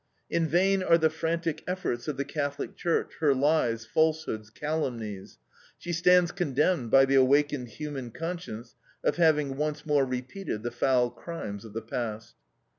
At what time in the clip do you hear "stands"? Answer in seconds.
5.93-6.31